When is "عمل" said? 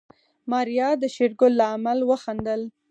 1.73-1.99